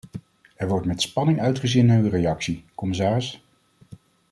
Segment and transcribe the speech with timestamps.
[0.55, 3.43] Er wordt met spanning uitgezien naar uw reactie, commissaris.